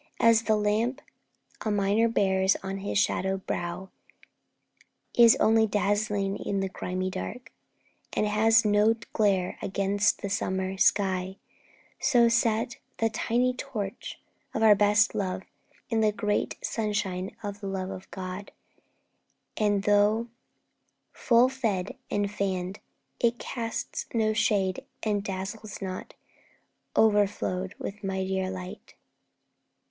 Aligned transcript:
As 0.19 0.41
the 0.45 0.55
lamp 0.55 0.99
A 1.63 1.69
miner 1.69 2.07
bears 2.07 2.55
upon 2.55 2.77
his 2.79 2.97
shadowed 2.97 3.45
brow 3.45 3.91
Is 5.15 5.35
only 5.35 5.67
dazzling 5.67 6.37
in 6.37 6.59
the 6.59 6.69
grimy 6.69 7.11
dark, 7.11 7.51
And 8.11 8.25
has 8.25 8.65
no 8.65 8.95
glare 9.13 9.59
against 9.61 10.23
the 10.23 10.27
summer 10.31 10.75
sky, 10.79 11.37
So, 11.99 12.29
set 12.29 12.77
the 12.97 13.11
tiny 13.11 13.53
torch 13.53 14.19
of 14.55 14.63
our 14.63 14.73
best 14.73 15.13
love 15.13 15.43
In 15.91 16.01
the 16.01 16.11
great 16.11 16.55
sunshine 16.65 17.35
of 17.43 17.59
the 17.59 17.67
love 17.67 17.91
of 17.91 18.09
God, 18.09 18.51
And, 19.55 19.83
though 19.83 20.29
full 21.13 21.47
fed 21.47 21.95
and 22.09 22.31
fanned, 22.31 22.79
it 23.19 23.37
casts 23.37 24.07
no 24.15 24.33
shade 24.33 24.83
And 25.03 25.23
dazzles 25.23 25.79
not, 25.79 26.15
o'erflowed 26.97 27.75
with 27.77 28.03
mightier 28.03 28.49
light.' 28.49 28.95